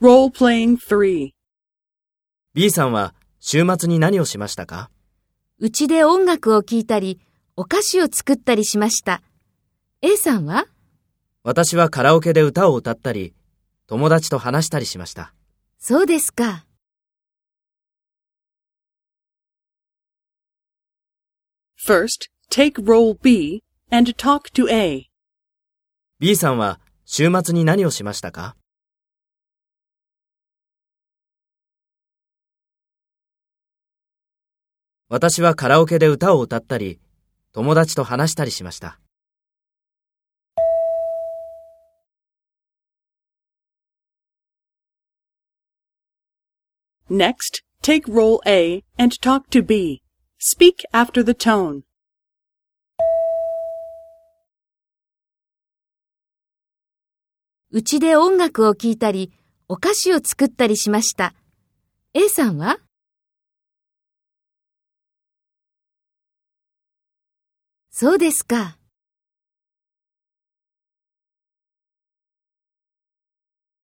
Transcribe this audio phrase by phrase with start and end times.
[0.00, 1.30] Role-playing 3.
[2.54, 4.90] B さんは週末に何をしましたか？
[5.58, 7.20] うちで音楽を聴いたり、
[7.56, 9.22] お菓子を作ったりしました。
[10.00, 10.66] A さんは？
[11.42, 13.34] 私はカラオケで歌を歌ったり、
[13.88, 15.34] 友達と話したりしました。
[15.80, 16.64] そうですか。
[21.84, 25.06] First, take role B and talk to A.
[26.20, 28.54] B さんは週末に何をしましたか？
[35.10, 37.00] 私はカラオケで歌を歌ったり、
[37.52, 39.00] 友達と話したりしました。
[47.10, 50.02] Next, take role A and talk to B.
[50.38, 51.84] Speak after the tone.
[57.70, 59.32] うちで音楽を聴いたり、
[59.68, 61.34] お菓子を作ったりしました。
[62.12, 62.78] A さんは？
[68.00, 68.76] そうですか。